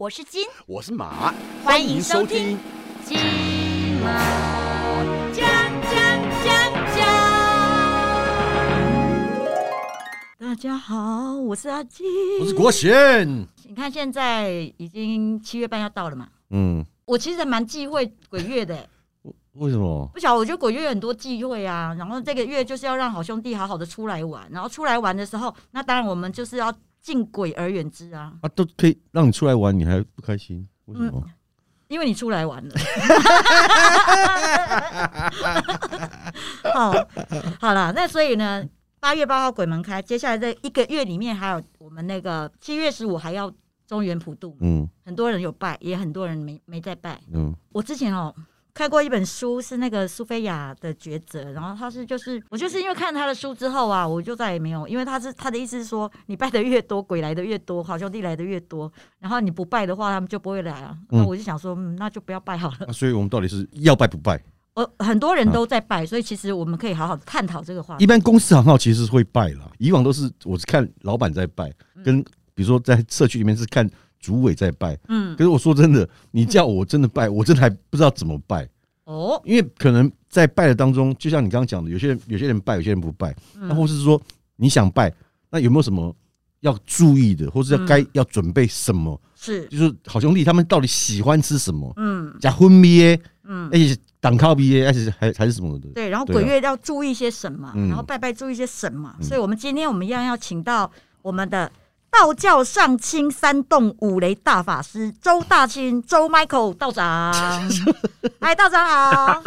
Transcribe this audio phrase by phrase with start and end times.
[0.00, 2.56] 我是金，我是马，欢迎收听。
[3.04, 3.18] 金
[4.00, 4.06] 马
[5.32, 5.44] 讲
[5.90, 5.92] 讲
[6.44, 7.04] 讲讲。
[10.38, 12.06] 大家好，我是阿金，
[12.40, 13.28] 我是国贤。
[13.66, 18.88] 你看现在已经七月半要到了嘛，嗯，我其实还蛮忌讳鬼月的、
[19.54, 20.08] 为什么？
[20.14, 21.92] 不晓得，我觉得鬼月有很多忌讳啊。
[21.98, 30.68] 然后这个月就是要让好兄弟好好的出来玩，然后出来玩的时候，那当然我们就是要敬鬼而远之啊，啊，都可以让你出来玩，你还不开心？
[30.86, 31.24] 为什么？
[31.88, 32.74] 因为你出来玩了。
[36.74, 36.92] 好，
[37.60, 38.62] 好了，那所以呢，
[39.00, 43.50] 八月八号鬼门开，接下来这一个月里面还有我们那个七月十五还要
[43.86, 47.18] 中原普渡，嗯很多人有拜，也很多人没没在拜。
[47.32, 48.34] 嗯我之前哦
[48.78, 60.96] 看过一本书，是那个苏菲亚的抉择，然后他是就是我就是因为看他的书之后啊，我就再也没有，因为他是他的意思是说，你拜的越多，鬼来的越多，好兄弟来的越多，然后你不拜的话，他们就不会来啊。
[61.10, 62.76] 嗯那我就想说，嗯，那就不要拜好了。
[62.86, 64.40] 那所以我们到底是要拜不拜？
[64.74, 68.06] 呃，很多人都在拜，所以其实我们可以好好的探讨这个话题一。
[68.06, 71.68] 般公司行号其实是会拜啦，以往都是我是看老板在拜，
[72.04, 72.22] 跟
[72.54, 74.98] 比如说在社区里面是看主委在拜。
[75.08, 78.68] 嗯，可是我说真的，你叫我真的拜，我真的还不知道怎么拜，
[79.04, 84.20] 哦，因为可能在拜的当中，就像你刚刚讲的，有些人有些人拜，有些人不拜，那或是说
[84.56, 85.12] 你想拜，
[85.50, 86.14] 那有没有什么
[86.60, 89.20] 要注意的，或是要该要准备什么？
[89.34, 91.92] 是，就是好兄弟他们到底喜欢吃什么？
[91.96, 92.34] 嗯。
[92.40, 93.68] 加荤米耶，嗯。
[93.72, 95.88] 而，且党靠米耶，而且还还是什么的？
[95.94, 97.88] 对，然后鬼月要注意些什么，嗯。
[97.88, 99.24] 然后拜拜注意些什么，嗯。
[99.24, 100.90] 所以我们今天我们一样要请到
[101.22, 101.70] 我们的
[102.10, 107.32] 道教上清三洞五雷大法师周大清周 Michael 道长，
[108.40, 109.42] 哎，道长好，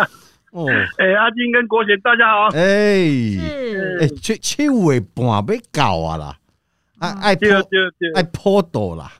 [0.51, 0.67] 哦，
[0.97, 2.47] 哎、阿金跟国贤，大家好。
[2.55, 2.61] 哎。
[3.03, 3.97] 是。
[4.01, 6.37] 哎，七七月半要到啊啦，
[6.99, 9.11] 啊爱对坡对对，爱坡道啦，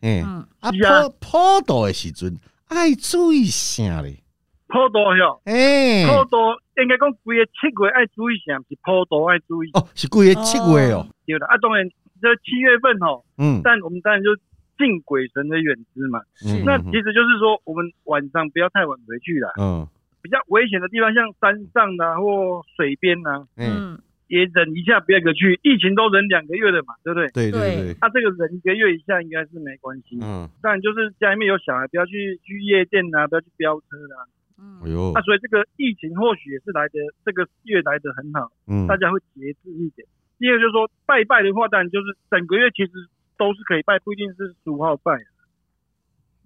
[0.00, 0.46] 哎嗯。
[0.60, 4.22] 啊坡坡道的时阵爱注意啥嘞？
[4.68, 6.36] 普渡哟，哎，普渡
[6.80, 9.70] 应该讲规个七月爱注意啥，是普渡爱注意。
[9.74, 11.84] 哦，是几个七月哦，对啦，啊，当然
[12.20, 14.34] 这七月份吼，嗯，但我们当然就
[14.78, 16.20] 敬鬼神的远之嘛。
[16.46, 19.88] 嗯那其实就是说，我们晚上不要太晚回去了，嗯
[20.22, 25.58] 比较危险的地方，像山上啊或水边啊，嗯，嗯，也忍一下，不要个去。
[25.62, 27.28] 疫情都忍两个月了嘛，对不对？
[27.32, 30.18] 对对对，他、这个忍一个月以下应该是没关系。
[30.20, 34.28] 嗯，当然就是家里面有小孩，不要去去夜店啊，不要去飙车啊。
[34.62, 40.06] 嗯哎呦那、，所以这个疫情或许也是来的这个月来的很好，嗯大家会节制一点。
[40.40, 42.92] 第二就是说拜拜的话，当然就是整个月其实
[43.36, 45.12] 都是可以拜，不一定是十五号拜。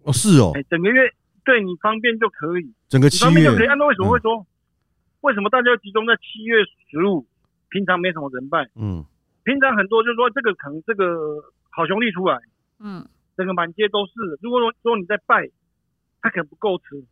[0.03, 1.09] 哦是哦哎、，整个月
[1.45, 3.67] 对你方便就可以，整个七月方便就可以。
[3.67, 4.45] 月，按照为什么会说，
[5.23, 6.57] 为什么大家集中在七月
[6.91, 7.25] 十五？
[7.71, 9.05] 平常没什么人拜，嗯
[9.43, 12.39] 平常很多就是说这个可能这个好兄弟出来，
[12.79, 13.05] 嗯，
[13.37, 14.13] 整个满街都是。
[14.41, 15.51] 如果说说你在拜，
[16.23, 17.05] 他可能不够吃，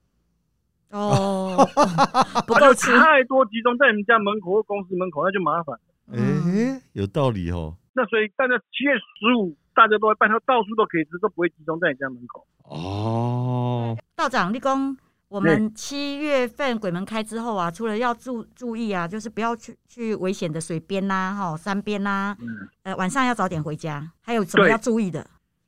[0.91, 1.67] 哦，
[2.47, 5.77] 不够吃，太多集中在你们家门口或公司门口，那就麻烦。
[6.09, 7.77] 嗯哎，有道理哦。
[7.95, 12.47] 那所以大家七月十五大家都会办，他到处都可以吃，都不会集中在你家门口。
[12.65, 14.97] 哦，道长，立功。
[15.29, 24.13] 我们七月份鬼门开之后啊，除了要注注意啊，就是不要去去危险的水边呐、哈山边呐、嗯，呃，晚上要早点回家。
[24.21, 25.21] 还有什么要注意的？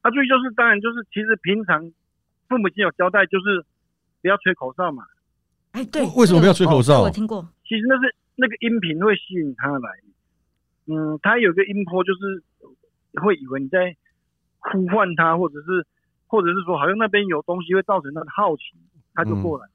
[0.03, 1.81] 啊，注意就是当然就是其实平常
[2.47, 3.65] 父母亲有交代，就是
[4.21, 5.05] 不要吹口哨嘛。
[5.73, 7.41] 哎，对，为什么不要吹口这个哨我听过。
[7.67, 9.89] 其实那是那个音频会吸引他来，
[10.87, 12.43] 嗯，他有个音波就是
[13.23, 13.97] 会以为你在
[14.59, 15.87] 呼唤他，或者是
[16.27, 18.63] 或者是说好像那边有东西会造成他的好奇，
[19.15, 19.67] 他就过来。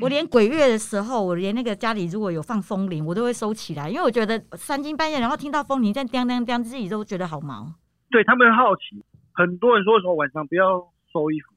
[0.00, 7.72] 我连鬼月的时候，我连那个家里如果有放风铃，我都会收起来，因为我觉得三更半夜，然后听到风铃在叮叮叮，自己都觉得好毛。
[8.10, 10.78] 对他们会好奇，很多人说说晚上不要
[11.12, 11.54] 收衣服。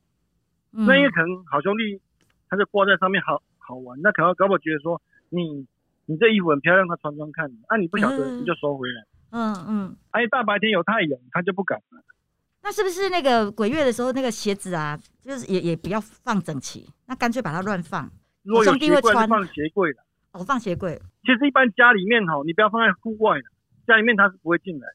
[0.72, 2.00] 嗯那因为可能好兄弟
[2.47, 5.66] 他就挂在上面好好玩，那可能搞不好觉得说你
[6.09, 12.02] 你这衣服很漂亮，他穿穿看，啊你不晓得嗯你就收回来，嗯嗯，哎、大白天有太阳他就不敢了。
[12.64, 18.11] 那是不是那个鬼月的时候，那个鞋子啊，就是也也不要放整齐，那干脆把它乱放，
[18.41, 21.00] 如果有兄弟会穿鞋柜放鞋柜了，哦，放鞋柜。
[21.22, 23.44] 其实一般家里面哈，你不要放在户外了，
[23.85, 24.88] 家里面他是不会进来。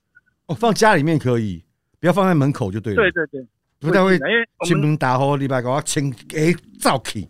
[0.46, 1.64] 哦，放家里面可以，
[2.00, 2.96] 不要放在门口就对了。
[2.96, 3.46] 对，对对，
[3.78, 7.28] 不太会进来因为我进们门打呼，礼拜给我清诶早起。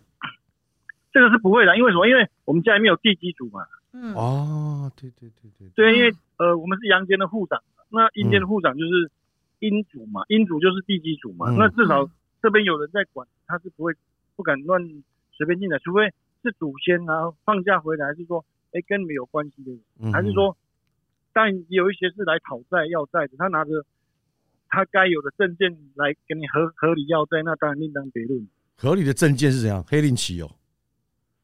[1.15, 2.05] 这个是不会的，因为什么？
[2.09, 9.09] 因为我们家里面有地基主嘛，嗯，哦，对对对对，对，因为嗯呃我们是阳间的护长，那阴间的护长就是
[9.59, 12.05] 阴主嘛，阴主就是地基主嘛，嗯那至少
[12.41, 13.93] 这边有人在管，他是不会
[14.35, 14.81] 不敢乱
[15.31, 16.11] 随便进来，除非
[16.43, 20.57] 是祖先啊放假回来，还是说哎跟你们有关系的人，嗯还是说，
[21.31, 23.85] 当然有一些是来讨债要债的，他拿着
[24.67, 28.45] 他该有的证件来给你合合理要债，那当然另当别论。
[28.77, 29.81] 合理的证件是怎样？
[29.87, 30.51] 黑令旗哦，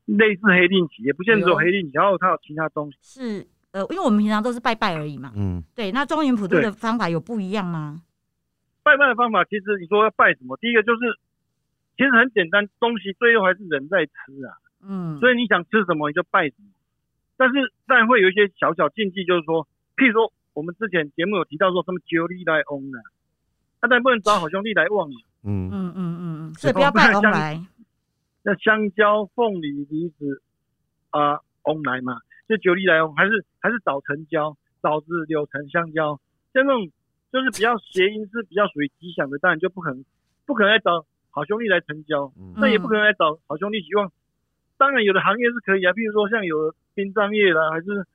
[0.05, 2.97] 类似黑令旗，也不见得只有黑令旗，然后它有其他东西。
[3.01, 5.31] 是呃，因为我们平常都是拜拜而已嘛。
[5.35, 8.01] 嗯对，那中原普渡的方法有不一样吗？
[8.83, 10.57] 拜拜的方法，其实你说要拜什么？
[10.57, 10.99] 第一个就是，
[11.95, 14.11] 其实很简单，东西最后还是人在吃
[14.43, 14.57] 啊。
[14.83, 16.65] 嗯，所以你想吃什么你就拜什么。
[17.37, 17.55] 但是
[17.87, 19.65] 当然会有一些小小禁忌，就是说，
[19.95, 22.99] 譬如说我们之前节目有提到说什么九力来翁啊，
[23.81, 25.15] 那当然不能找好兄弟来旺你。
[25.43, 27.61] 嗯嗯嗯嗯嗯，所以不要拜翁来。
[28.43, 30.41] 那香蕉、凤梨、梨子
[31.09, 36.19] 啊，翁来嘛，就九里来翁，还是还是枣成交、枣子、柳橙、香蕉，
[36.53, 36.91] 像那种
[37.31, 40.03] 就是比较谐音是比较属于吉祥的，当然就不可能
[40.45, 44.11] 不可能来找好兄弟来成交，嗯那也不可能来找好兄弟希望。
[44.77, 48.05] 当然有的行业是可以啊，譬如说像有的殡葬业啦，还是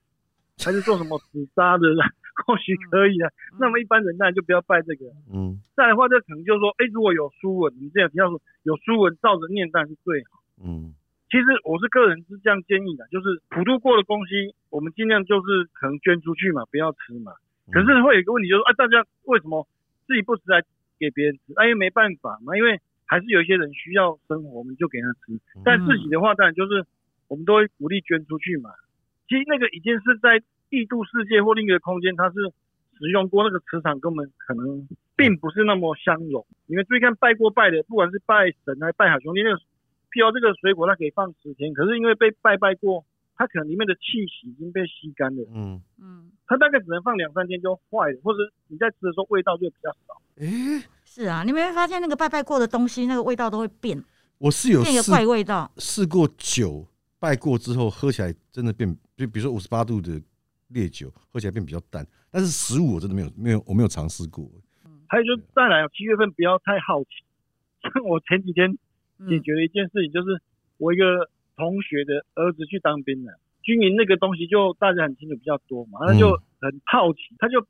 [0.65, 2.05] 还是做什么紫砂的啦，
[2.45, 3.31] 或许可以啊。
[3.59, 5.07] 那么一般人当然就不要拜这个。
[5.33, 10.43] 嗯再来的话，就可能就是说，哎，如果有书文，你这样提到说有书文照着念，当然是最好。
[10.65, 10.95] 嗯
[11.29, 17.33] 其实我是个人是这样建议的，就是普渡过的东西，我们尽量就是可能捐出去嘛，不要吃嘛。
[17.73, 19.67] 可是会有一个问题，就是啊，大家为什么
[20.07, 20.63] 自己不吃来
[21.01, 21.53] 给别人吃？
[21.57, 25.37] 啊，因为没办法嘛，因为还是有一些人需要生活，我们就给他吃。
[25.65, 26.87] 但自己的话，当然就是
[27.27, 28.71] 我们都会鼓励捐出去嘛。
[29.29, 30.41] 其实那个已经是在
[30.77, 32.35] 异度世界或另一个空间，它是
[32.99, 34.87] 使用过那个磁场，跟我们可能
[35.17, 36.45] 并不是那么相容。
[36.67, 39.57] 你们注意看拜过拜的，不管是拜神还是拜好兄弟，那个
[40.13, 43.05] 譬如这个水果它可以放十天，可是因为被拜拜过，
[43.37, 48.39] 它可能里面的气息已经被吸干了，嗯，嗯，它大概只能放两三天就坏了，或者
[48.69, 50.21] 你在吃的时候味道就比较少。
[50.37, 54.03] 诶，是啊，你没发现那个拜拜过的东西，那个味道都会变，
[54.39, 55.71] 我是有变个试怪味道。
[55.79, 56.87] 试过酒，
[57.19, 60.21] 拜过之后喝起来真的变，就比如说五十八度的
[60.69, 62.07] 烈酒，喝起来变比较淡。
[62.31, 64.49] 但是食物我真的没有没有我没有尝试过。
[65.09, 67.11] 还有就再来，七月份不要太好奇。
[67.83, 68.79] 像 我前几天解
[69.19, 70.43] 嗯决了一件事情，就是
[70.79, 76.31] 我一个同学的儿子去当兵了，军营那个东西就大家很清楚比较多嘛，他就
[76.61, 77.65] 很好奇，他就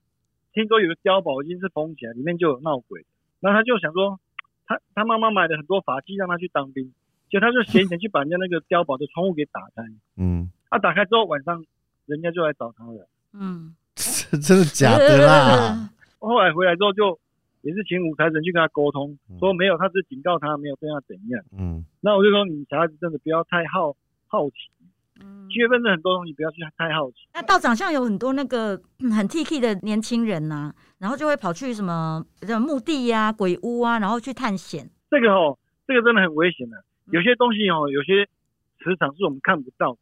[0.54, 3.04] 听说有个碉堡已经是封起来，里面就有闹鬼，
[3.40, 4.19] 然后他就想说，
[4.64, 6.94] 他他妈妈买了很多法器让他去当兵，
[7.28, 9.82] 结果他就闲钱去把人家那个碉堡的窗户给打开，
[10.16, 11.62] 嗯，啊，打开之后晚上
[12.06, 13.75] 人家就来找他了，嗯，
[14.43, 15.91] 真的假的啦？
[16.19, 17.19] 后来回来之后就
[17.62, 21.43] 也是请五财神去跟他沟通，说没有，他只是警告他没有对他怎样。
[21.58, 23.94] 嗯那我就说你小孩子真的不要太好
[24.29, 24.55] 好奇，
[25.20, 27.17] 嗯七月份的很多东西不要去太好奇。
[27.35, 32.25] 那道长像有很多那个嗯很 T K 的年轻人呐、然后就会跑去什么
[32.61, 34.88] 墓地呀、鬼屋啊，然后去探险。
[35.11, 36.76] 这个哦，这个真的很危险的。
[36.79, 36.82] 嗯
[37.12, 38.26] 有些东西哦，有些
[38.82, 39.97] 磁场是我们看不到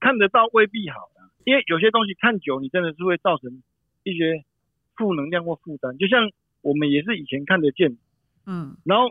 [0.00, 3.62] 看得到未必好的，因为有些东西看久，你真的是会造成
[4.04, 4.44] 一些
[4.96, 5.96] 负能量或负担。
[5.98, 6.30] 就像
[6.62, 7.96] 我们也是以前看得见，
[8.46, 9.10] 嗯，然后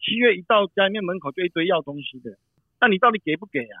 [0.00, 2.38] 七月一到家里面门口就一堆要东西的，
[2.80, 3.78] 那你到底给不给啊？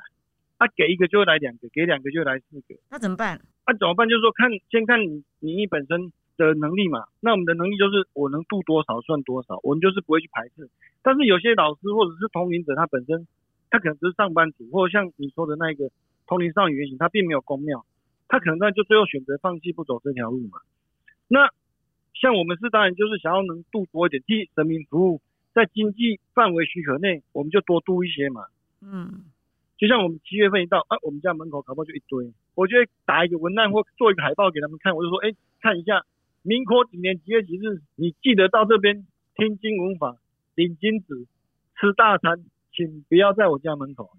[0.58, 2.74] 啊，给一个就会来两个，给两个就会来四个。
[2.90, 3.40] 那怎么办？
[3.64, 4.08] 那、怎么办？
[4.08, 7.06] 就是说看先看你你你本身的能力嘛。
[7.20, 10.68] 那我们的能力就是我能度多少算多少，我们就是不会去排斥。
[11.00, 13.28] 但是有些老师或者是同龄者，他本身
[13.70, 15.90] 他可能只是上班族，或者像你说的那个
[16.28, 17.84] 同龄少女原型，他并没有公庙，
[18.28, 20.60] 他可能那就最后选择放弃不走这条路嘛。
[21.26, 21.48] 那
[22.14, 25.20] 像我们是当然就是想要能度多一点，替神明服务，
[25.54, 28.44] 在经济范围许可内，我们就多度一些嘛。
[28.82, 29.24] 嗯，
[29.78, 36.04] 就像我们七月份一到，啊，我们家门口搞不好就一堆，我就会打一个文案或做一个海报给他们看，我就说，哎、看一下
[36.42, 40.16] 民国几年几月几日，你记得到这边听经文法、
[40.54, 41.26] 领金子、
[41.80, 44.10] 吃大餐，请不要在我家门口。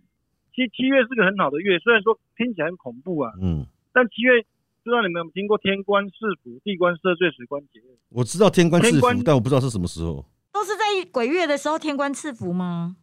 [0.53, 4.41] 其实七月是个很好的月，虽然说听起来很恐怖啊，嗯，但七月
[4.83, 7.95] 不知道你们有没有听过天官赐福、地官赦罪、水官解厄？
[8.09, 10.25] 我知道天官赐福，但我不知道是什么时候。
[10.51, 12.97] 都是在鬼月的时候天官赐福吗？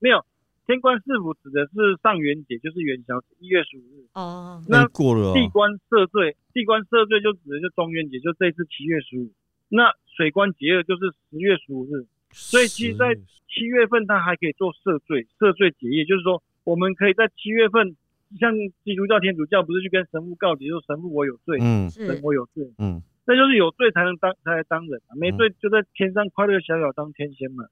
[0.00, 0.24] 没有，
[0.66, 4.08] 天官赐福指的是上元节，就是元宵节，一月十五日。
[4.14, 9.30] 哦，那那过了哦，地官赦罪，地官赦罪就指的是中元节，就这一次七月十五。
[9.68, 17.96] 那水官节厄就是十月十五日，所以其实在七月份它还可以做赦罪，赦罪结业，就是说我们可以在七月份，
[18.38, 18.52] 像
[18.84, 21.88] 基督教、天主教不是去跟神父告解，说神父我有罪，嗯。
[21.88, 27.64] 神是我有罪，嗯，那就是有罪才能当才能当人啊，没罪就在天上快乐逍遥当天仙嘛。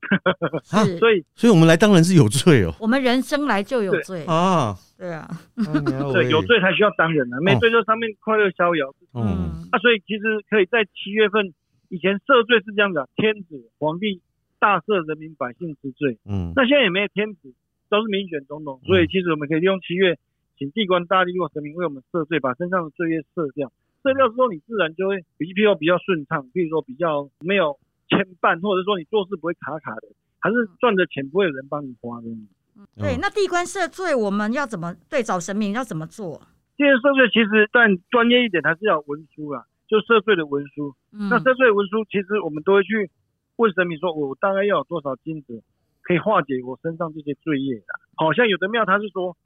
[0.98, 2.74] 所以所以我们来当人是有罪哦。
[2.80, 5.26] 我们人生来就有罪，啊，对啊，
[6.12, 8.92] 对有罪才需要当人啊，没哦罪就上面快乐逍遥。
[9.14, 9.24] 嗯。
[9.24, 9.68] 嗯。
[9.72, 11.54] 啊，所以其实可以在七月份，
[11.88, 14.20] 以前赦罪是这样的，天子皇帝
[14.58, 16.18] 大赦人民百姓之罪。
[16.28, 16.52] 嗯。
[16.56, 17.54] 那现在也没有天子，
[17.90, 20.16] 都是民选总统，所以其实我们可以利用七月，
[20.56, 23.70] 请地官大帝或神明为我们赦罪，把身上的罪业赦掉。
[24.02, 27.78] 赦掉之后，你自然就会比譬如比较顺畅，比如说比较没有
[28.08, 32.28] 牵绊，或者说你做事不会卡卡的，还是赚的钱不会有人帮你花的。
[32.96, 36.40] 对，嗯那地官赦罪我们要怎么对找神明要怎么做？
[36.78, 40.94] 这些赦罪其实，但专业一点还是要文书啦，就赦罪的文书。
[41.12, 43.10] 嗯那赦罪的文书，其实我们都会去
[43.56, 45.62] 问神明说，我大概要有多少金子，
[46.10, 47.86] 可以化解我身上这些罪业的。
[48.16, 49.36] 好像有的庙他是说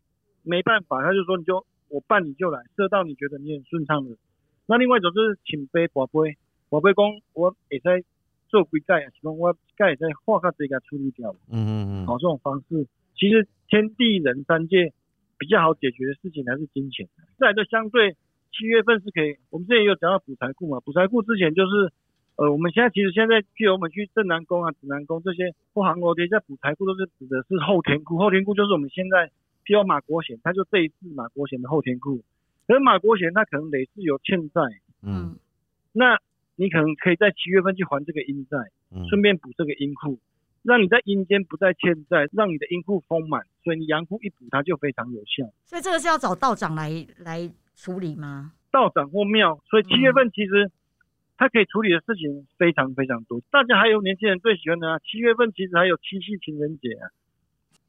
[0.43, 4.17] 没办法，他就说你就我办你就来，射到你觉得你很顺畅的。
[4.65, 6.39] 那另外一种就是请杯宝贝，
[6.71, 8.03] 宝贝公我也在
[8.49, 11.37] 做归盖啊，其中我盖也在化卡这个处理掉。
[11.53, 14.95] 嗯嗯嗯好，这种方式其实天地人三界
[15.37, 17.07] 比较好解决的事情还是金钱。
[17.39, 18.17] 再来的相对
[18.57, 21.93] 七月份是可以，我们之前也有讲到补财库嘛，补财库之前就是
[22.37, 29.31] 呃，我们现在其实现在譬如我们去正南宫啊、指南宫这些或韩国这些补财库都是指的是后天库，后天库就是我们现在
[29.65, 32.23] 譬如马国贤，他就这一次马国贤的后天库，
[32.67, 34.61] 可是马国贤他可能累是有欠债，
[35.03, 35.37] 嗯
[35.93, 36.19] 那
[36.57, 38.59] 你可能可以在七月份去还这个阴债。
[38.97, 40.21] 嗯顺便补这个阴库，
[40.63, 45.51] 让你在阴间不再欠债，让你的阴库丰满，所以你阳库一补它就非常有效。
[45.65, 48.53] 所以这个是要找道长来来处理吗？
[48.71, 50.71] 道长或庙，所以七月份其实
[51.37, 53.41] 它可以处理的事情非常非常多。
[53.51, 57.11] 大家还有年轻人最喜欢的啊，七月份其实还有七夕情人节啊，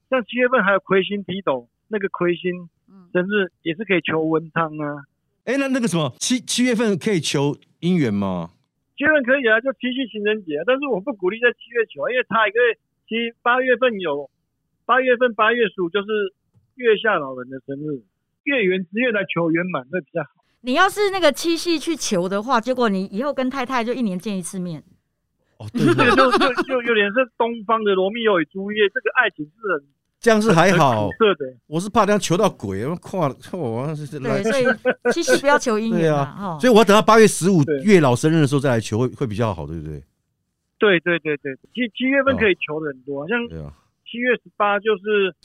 [0.10, 5.06] 像七月份还有魁星提斗，那个魁星嗯，生日也是可以求文昌啊。
[5.46, 8.52] 哎，那那个什么七七月份可以求姻缘吗？
[8.98, 14.30] 七月份可以啊，就七夕情人节啊，但是我不鼓励在七月求啊，因为他一个月，其实八月份有，
[14.86, 16.08] 八月份八月十五就是
[16.76, 18.02] 月下老人的生日，
[18.44, 20.45] 月圆之月来求圆满会比较好。
[20.66, 24.84] 你要是那个七夕去求的话，结果你以后跟太太就一年见一次面，
[25.60, 26.16] 哦，对，这个对。
[26.16, 29.86] 就就就有点是东方的罗密欧与朱丽叶，这个爱情是很
[30.20, 31.08] 这样是还好。
[31.68, 34.66] 我是怕这样求到鬼，我跨我是来对，，所以
[35.14, 36.60] 七夕不要求姻对缘啊嘛，哈。
[36.60, 40.04] 所以我要等到八月十五月老生日的时候再来求，会会比较好，对不对？
[40.80, 43.38] 对对对对，七七月份可以求的很多，像
[44.10, 45.36] 七月十八就是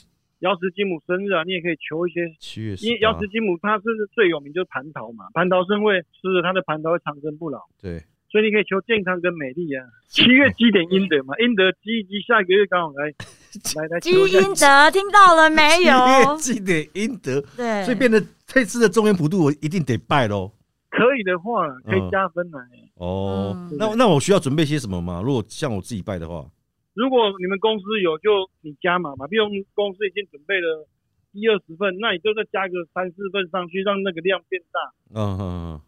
[0.41, 3.83] 瑶池金母生日啊，你也可以求一些七月十因为瑶八池金母她是
[4.13, 9.85] 最有名就是蟠桃嘛，蟠桃生会吃了她的蟠桃会长生不老，对，所以你可以求健康跟美丽啊。
[10.09, 13.05] 七月积点阴德嘛，阴德积一积，下一个月刚好来
[13.77, 16.37] 来来积阴德，听到了没七月有？
[16.37, 20.51] 积点阴德，对，所以变得这次的中原普渡我一定得拜喽。
[20.89, 22.59] 可以的话可以嗯加分来。
[22.95, 25.21] 哦嗯，那那我需要准备些什么吗？
[25.23, 26.45] 如果像我自己拜的话，
[26.93, 30.87] 如果你们公司有，就你加码嘛，比如公司已经准备了
[31.31, 34.79] 一二十份，那你就再加个三四份上去，让那个量变大。
[35.15, 35.81] 嗯嗯嗯，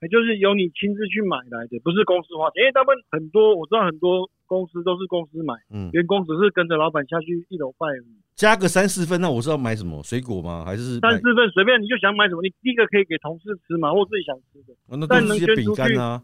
[0.00, 2.62] 也就是由你亲自去买来的，不是公司花钱。
[2.62, 8.16] 因为他们很多，我知道很多公司都是公司买，嗯，员工只是跟着老板下去一楼拜而已。
[8.34, 10.00] 加个三四份，那我是要买什么？
[10.02, 10.64] 水果吗？
[10.64, 14.72] 还是三四份随便你就想买什么，你第一个可以给同事吃嘛，或自己想吃的。
[14.86, 16.22] 哦那都但是些饼干啊、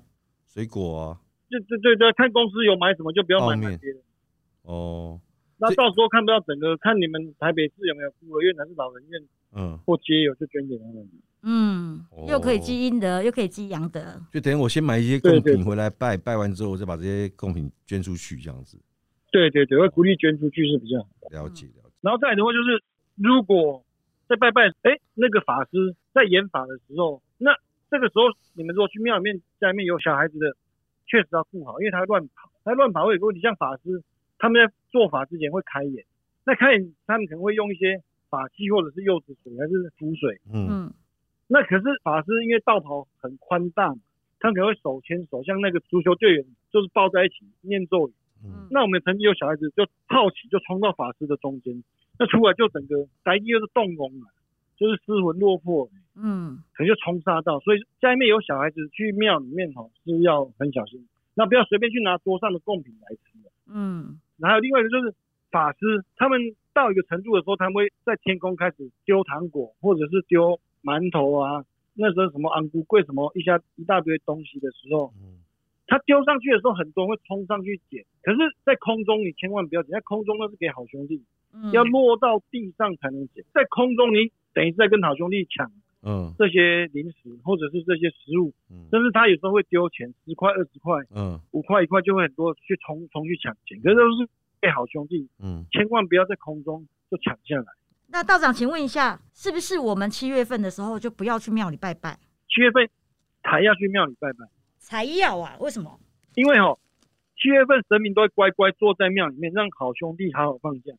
[0.49, 1.21] 水果啊。
[1.51, 3.99] 对对对对，看公司有买什么就不要买泡面买别的。
[4.65, 5.21] 哦，
[5.59, 9.23] 那到时候看不到整个，看你们台北市有没有孤儿院还是老人院
[9.57, 11.09] 嗯，或街有，就捐给他们。
[11.47, 14.01] 嗯，又可以哦积阴德，又可以积阳德。
[14.33, 18.79] 就等于我先买一些贡品回来拜，拜完之后我再把这些贡品捐出去，这样子。
[19.31, 21.09] 对对对，会鼓励捐出去是比较好。
[21.31, 21.95] 了解了解。
[22.01, 22.83] 然后再来的话就是，
[23.17, 23.85] 如果
[24.27, 27.51] 在拜拜，哎，那个法师在演法的时候，那
[27.91, 28.23] 这个时候
[28.55, 30.57] 你们如果去庙里面，家里面有小孩子的，
[31.07, 34.03] 确实要顾好，因为他乱跑，他乱跑会有个问题，像法师
[34.45, 36.05] 他们在做法之前会开眼，
[36.45, 40.95] 那开眼他们可能会用一些法器或者是柚子水还是符水，嗯嗯
[41.47, 44.03] 那可是法师因为道袍很宽大嘛，
[44.39, 48.13] 他可能会手牵手，像那个足球队员就是抱在一起念咒语。
[48.45, 51.83] 嗯那我们曾经有小孩子就好奇就冲到法师的中间，
[52.19, 54.29] 那出来就整个来一就是动容了，
[54.77, 57.61] 就是失魂落魄，嗯可能就冲杀到。
[57.61, 63.51] 所以家里面有小孩子去庙里面吼是要很小心，那不要随便去拿桌上的贡品来吃的。
[63.67, 65.15] 嗯然后还有另外一个就是
[65.51, 66.41] 法师，他们
[66.73, 71.65] 到一个程度的时候，他们会在天空开始丢糖果，或者是丢馒头啊，
[71.95, 75.41] 那时候什么昂菇贵什么一下一大堆东西的时候，嗯
[75.87, 81.23] 他丢上去的时候，很多人会冲上去捡，可是，在空中你千万不要捡，在空中那是给好兄弟，
[81.53, 83.45] 嗯，要落到地上才能捡。
[83.53, 85.71] 在空中你等于是在跟好兄弟抢
[86.05, 94.29] 嗯这些零食或者是这些食物，嗯甚至他有时候会丢钱，十块、二十块、嗯五块、一块，就会很多去重重去抢钱，可是都是
[94.61, 97.65] 被好兄弟，嗯，千万不要在空中就抢下来。
[98.09, 102.19] 那道长，请问一下，是不是我们七月份的时候就不要去庙里拜拜？
[102.49, 102.89] 七月份
[103.43, 104.47] 才要去庙里拜拜，
[104.79, 105.57] 才要啊？
[105.59, 105.99] 为什么？
[106.37, 106.79] 因为哦，
[107.37, 110.93] 七月份神明都会乖乖坐在庙里面，让好兄弟好好放假。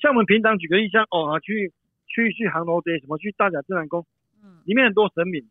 [0.00, 1.72] 像我们平常举个例，像哦啊去
[2.06, 4.06] 去去杭州街什么去大甲自然宫，嗯
[4.66, 5.46] 里面很多神明，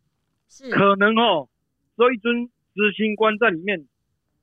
[0.48, 1.48] 是可能哦，
[1.96, 2.46] 只有一尊
[2.76, 3.88] 执行官在里面，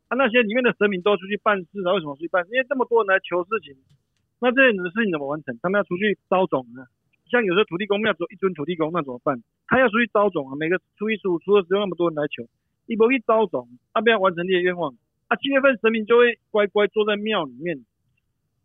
[0.09, 2.49] 啊，那些里面的神明都出去办事了，为什么出去办事？
[2.51, 3.77] 因为这么多人来求事情，
[4.41, 5.57] 那这些人的事情怎么完成？
[5.61, 6.83] 他们要出去招种呢。
[7.29, 9.41] 像有时候土地公庙只有一尊土地公，那怎么办？
[9.67, 12.49] 他要出去招种啊，每个初一、十五、初二、十六那么多人来求，
[12.85, 15.37] 一不一招种，他不要完成这些愿望啊。
[15.37, 17.85] 七月份神明就会乖乖坐在庙里面，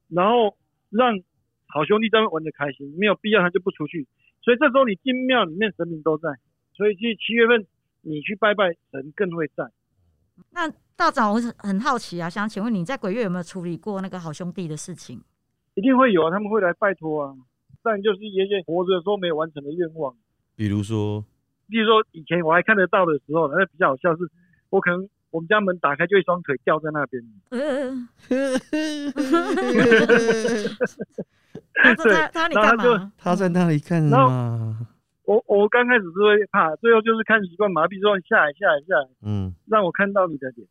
[0.09, 0.57] 然后
[0.91, 1.21] 让
[1.67, 4.07] 好兄弟在那玩的开心，没有必要他就不出去。
[4.49, 6.31] 所以这时候你进庙里面，神明都在，
[6.73, 7.67] 所以去七月份
[8.01, 9.63] 你去拜拜，神更会在。
[10.53, 15.21] 那道长，我很很好奇啊，想请问你在鬼月有没有处理过那个好兄弟的事情？
[15.75, 17.35] 一定会有啊，他们会来拜托啊。
[17.83, 20.17] 但就是爷爷活着的时候没有完成的愿望，
[20.57, 21.23] 比如说，
[21.69, 24.31] 比如说以前我还看得到的时候，那比较好笑是，
[24.71, 27.23] 我可能我们家门打开就一双腿吊在那边。
[27.51, 28.09] 嗯，
[31.75, 33.13] 他对他他你然后他就干嘛？
[33.19, 34.87] 他在那里看然后嘛，
[35.25, 40.67] 我我刚开始是会怕，最后就是看习惯麻痹之后下来下来下来，嗯让我看到你的脸。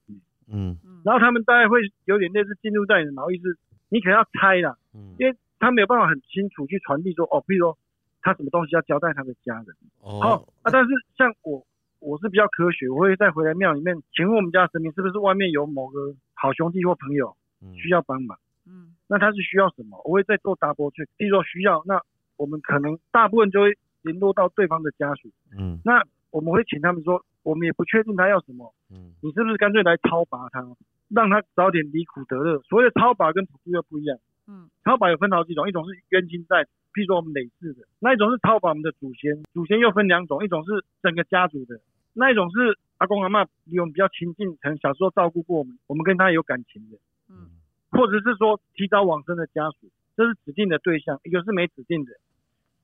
[0.49, 3.57] 嗯嗯然后他们大概会有点类似进入在你的脑意识，
[3.89, 7.77] 你可能要猜啦，嗯，因为他没有办法很清楚去传递说，哦，譬如说
[8.21, 9.67] 他什么东西要交代他的家人。
[10.01, 11.65] 好哦，啊，但是像我，
[12.07, 17.75] 我是比较科学，我会再回来庙里面，请问我们家的神明是不是外面有某个好兄弟或朋友嗯。
[17.75, 18.37] 需要帮忙？
[18.65, 18.95] 嗯。
[19.09, 20.01] 那他是需要什么？
[20.05, 22.01] 我会再做 double check，譬如说需要，那
[22.37, 25.81] 我们可能大部分就会联络到对方的家属，嗯。
[25.83, 29.11] 那我们会请他们说，我们也不确定他要什么，嗯。
[29.21, 30.63] 你是不是干脆来超拔他，
[31.09, 32.59] 让他早点离苦得乐？
[32.61, 34.69] 所谓的超拔跟普渡又不一样，嗯。
[34.85, 41.79] 超拔有分好几种，一种是冤亲债主，譬如说我们累世的，那一种是超拔我们的祖先，祖先又分两种，一种是整个家族的，
[42.17, 46.97] 那一种是阿公阿嬷离我们比较亲近，可能小时候照顾过我们，我们跟他有感情的，
[47.29, 47.51] 嗯
[47.91, 52.11] 或者是说提早往生的家属，这是指定的对象，一个是没指定的。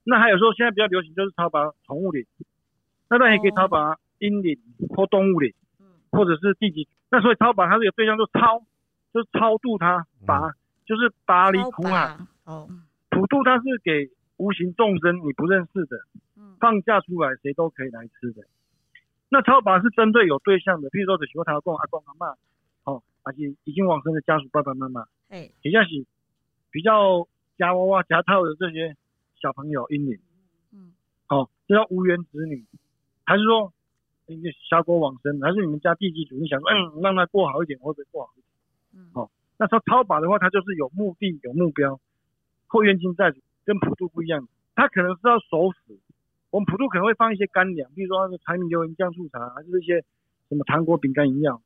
[0.04, 2.26] 那还有说现在比较流行就是超拔宠物灵，
[3.10, 4.60] 那当然也可以超拔阴灵
[4.90, 5.50] 或动物灵。
[5.52, 5.60] 嗯
[6.14, 8.64] 或者是地级，那所以超拔它这个对象就超，
[9.12, 10.52] 就是超度他，拔、
[10.86, 12.70] 就是拔离苦海，拔哦，
[13.10, 15.98] 普渡它是给无形众生你不认识的，
[16.38, 18.44] 嗯放假出来谁都可以来吃的。
[19.30, 22.36] 那超拔是针对有对象的，譬如说的喜欢他公阿公阿嬷，
[22.84, 26.06] 哦，而且已经往生的家属爸爸妈妈，哎比较是
[26.72, 28.96] 比较夹娃娃夹套的这些
[29.42, 30.20] 小朋友婴灵，
[30.72, 30.94] 嗯
[31.30, 32.64] 哦，这叫无缘子女，
[33.26, 33.74] 还是说
[34.28, 38.48] 一个小狗往生，还是你们家地基主，你想说，嗯，让他过好一点，会不会过好一点？
[38.96, 42.00] 嗯哦那说超拔的话，他就是有目的、有目标，
[42.68, 45.83] 后冤亲债主，跟普渡不一样，他可能是要守死。
[46.54, 50.06] 我们普通可能会放一些干粮，比如说那个柴米油盐酱醋茶，还是一些
[50.50, 51.60] 什么糖果、饼干、饮料。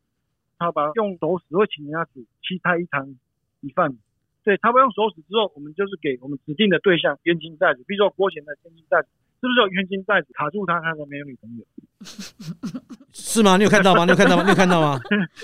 [0.58, 3.18] 他把用手死会请人家煮七菜一汤
[3.60, 3.98] 一饭。
[4.46, 9.10] 对，他不用手死之后，我们就是给我们指定的对象冤亲债主，比如说郭贤的冤亲债主，
[9.42, 11.66] 是不是有冤亲债主卡住他，他才没有女朋友？
[13.38, 13.56] 是吗？
[13.58, 14.04] 你有看到吗？
[14.06, 14.42] 你有看到吗？
[14.44, 15.00] 你有看到吗？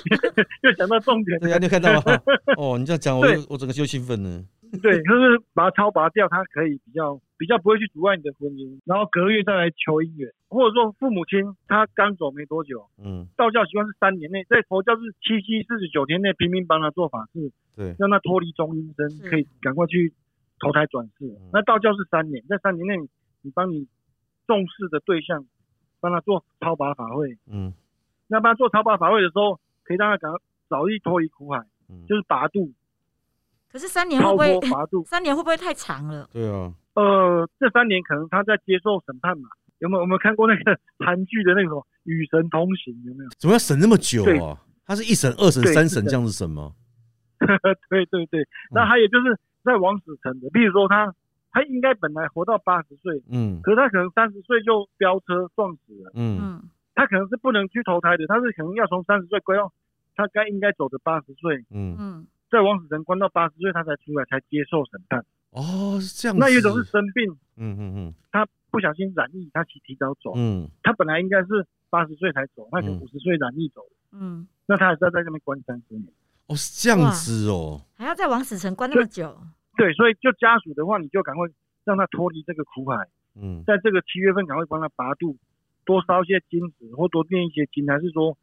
[0.65, 2.01] 又讲到重点对呀，你有看到吗？
[2.57, 4.43] 哦，你这样讲，我我整个就兴奋了。
[4.81, 20.11] 对，就是把它超拔掉，它可以比较比较不会去阻碍你的婚姻，然后隔月再来求姻缘，或者说父母亲他刚走没多久，嗯，道教习惯是三年内，在佛教是七七四十九天内平民帮他做法事，对，让他脱离中阴身，可以赶快去
[20.59, 21.37] 投胎转世。
[21.51, 23.07] 那道教是三年，在三年内你
[23.43, 23.87] 你帮你
[24.47, 25.45] 重视的对象，
[26.01, 27.71] 帮他做超拔法会，嗯
[28.27, 30.31] 那帮他做超拔法会的时候，可以让他赶
[30.69, 31.59] 早日脱离苦海，
[31.89, 32.71] 嗯，就是拔度，
[33.71, 35.03] 可是三年会不会拔度。
[35.09, 36.27] 三年会不会太长了？
[36.31, 39.49] 对啊，呃，这三年可能他在接受审判嘛？
[39.79, 40.01] 有没有？
[40.01, 42.93] 有没有看过那个 韩剧的那个什么《与神同行》？
[43.07, 43.29] 有没有？
[43.37, 44.57] 怎么要审那么久啊？
[44.85, 46.73] 他是一审、二审、三审这样子审吗？
[47.89, 48.47] 对对对。
[48.71, 51.13] 那还有就是在王死城的，比如说他，
[51.51, 59.71] 他应该本来活到八十岁，嗯可是他可能三十岁就飙车撞死了，嗯嗯他可能是不能去投胎的，他是可能要从三十岁归到
[60.15, 65.25] 他该应该走的八十岁，嗯，嗯在王死城关到八十岁他才出来，才接受审判。
[65.51, 66.39] 哦，是这样子。
[66.39, 73.97] 那有一种是生病，嗯嗯嗯他不小心染疫，他提提早走，嗯他本来应该是八十岁才走，他可能嗯五十岁染疫走了。
[74.11, 76.07] 嗯，那他还是要在那边关三十年。
[76.47, 77.81] 哦，是这样子哦。
[77.95, 79.35] 还要在王死城关那么久？
[79.77, 81.47] 对，所以就家属的话，你就赶快
[81.83, 85.35] 让他脱离这个苦海，嗯在这个七月份赶快帮他拔度，
[85.85, 88.37] 多烧一些金子或多念一些经，还是说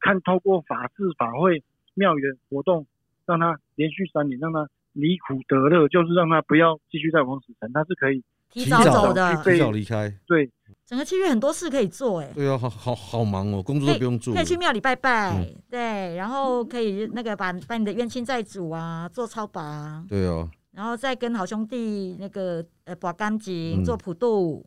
[0.00, 1.62] 看透过法事法会
[1.94, 2.86] 庙宇的活动，
[3.26, 10.12] 让他连续三年让他离苦得乐，就是让他不要继续在王死城，他是可以提早走的提，早离开。
[10.26, 10.50] 对。
[10.84, 14.34] 整个七月很多事可以做，哎，对啊，好好好忙哦，工作都不用做。
[14.34, 23.84] 可以去庙里拜拜嗯，对，然后可以那个把把你的冤亲债主啊做超拔，对啊，然后再跟好兄弟那个呃把干净嗯。
[23.84, 24.64] 做普渡，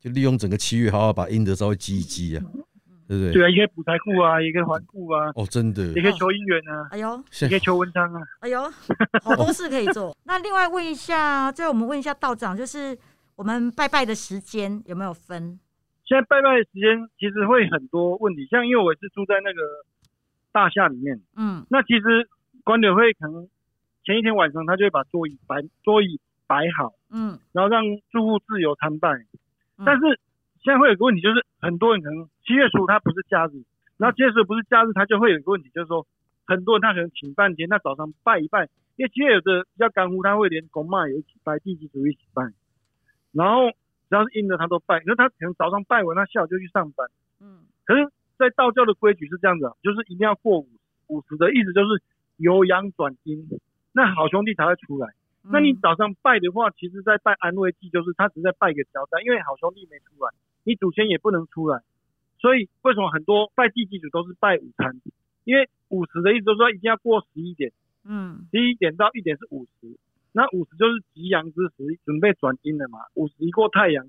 [0.00, 2.44] 就利用整个七月，好好把阴德稍微积一积啊，
[3.08, 3.32] 对不对？
[3.32, 8.22] 对啊，也可以补财库啊，也可以还库啊，哦，真的也，可以求姻缘啊，哎呦，也现可以求文昌啊。
[8.40, 8.62] 哎呦，
[9.22, 10.16] 好多事可以做。
[10.24, 12.96] 那另外问一下，最后我们问一下道长，就是
[13.34, 15.58] 我们拜拜的时间有没有分？
[16.06, 19.60] 现在拜拜的时间其实会很多问题，像因为我是住在那个
[20.52, 22.28] 大厦里面，嗯那其实
[22.64, 23.48] 管委会可能
[24.04, 27.82] 前一天晚上他就会把桌椅摆桌椅摆好，嗯然后让
[28.12, 29.10] 住户自由参拜。
[29.78, 30.20] 嗯但是
[30.62, 33.62] 现在会有个问题，就是很多人可能七月十五他不是假日，
[33.96, 36.06] 然后七月十五不是假日，他就会有一个问题，就是说
[36.46, 42.42] 很多人他可能请半天，他早上拜一拜，因为七月有的比较干乎，他会连公妈也一起拜，地基主一起拜，
[43.32, 47.08] 然后只要是阴的他都拜，可是他可能早上拜完，他下午就去上班。
[47.40, 50.68] 嗯可是，在道教的规矩是这样子啊，就是一定要过五
[51.06, 52.02] 五十的意思就是
[52.36, 53.48] 由阳转阴，
[53.92, 55.08] 那好兄弟才会出来。
[55.44, 60.30] 嗯那你早上拜的话，其实在拜安慰祭，就是他只是在拜个交代，因为好兄弟没出来，
[60.64, 61.80] 你祖先也不能出来，
[62.38, 65.00] 所以为什么很多拜地祭祖都是拜午餐？
[65.44, 67.72] 因为午时的意思就是说一定要过十一点，
[68.04, 69.96] 嗯十一点到一点是午时，
[70.32, 72.98] 那午时就是吉阳之时，准备转阴了嘛。
[73.14, 74.06] 午时一过太阳，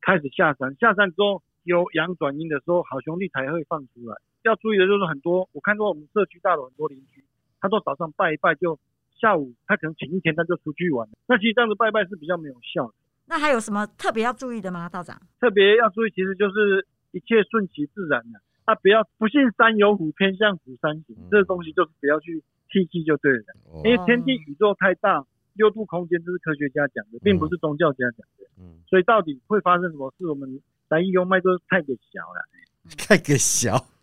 [0.00, 4.16] 开始下山，下山之后有阳转阴的时候，好兄弟才会放出来。
[4.44, 7.24] 要注意的就是很多，我看到我们社区大楼很多邻居，
[7.60, 8.78] 他说早上拜一拜就
[9.20, 12.94] 下午他可能请一天他就出去玩，那其实这样子拜拜是比较没有效的。
[13.26, 15.20] 那还有什么特别要注意的吗，道长？
[15.40, 23.44] 特别要注意，其实就是一切顺其自然的、啊，不要不信山有虎，偏向虎山行，嗯这个东西就是不要去替气就对了。
[23.64, 28.48] 哦因为天地宇宙太大，六度空间这是科学家讲的，并不是宗教家讲的。
[28.58, 32.40] 嗯，所以到底会发生什么事，我们来用脉都太给小了。
[32.96, 33.97] 太个小。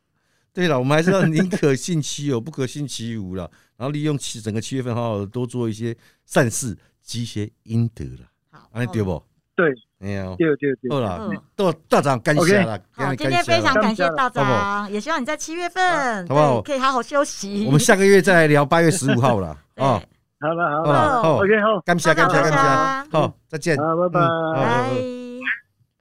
[0.55, 3.43] 对了，我们还是要宁可信其有，不可信其无了。
[3.75, 8.29] 然后利用七整个七月份，好好的多做一些善事，积一些阴德了。
[8.49, 9.21] 好，对不？
[9.53, 17.65] 对，哎呀，对对对，好啦嗯，道道长感谢了，好，感今天非常感谢道长，也希望你在七月份好不好可以好好休息。
[17.65, 20.01] 我们下个月再来聊八月十五号了 对啊。
[20.41, 23.77] 好了好好了了，好，，OK 好，感谢感谢感拜谢，好，再见。
[23.77, 24.19] 好，拜拜。
[24.53, 24.91] 拜。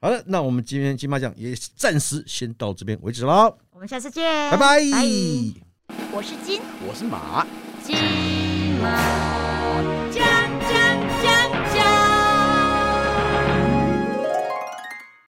[0.01, 4.81] 好了，那我们今天金马奖也暂时先到这边为止喽，我们下次见，拜拜。
[6.11, 7.47] 我是金我是马。
[7.83, 7.95] 金
[8.81, 10.04] 毛。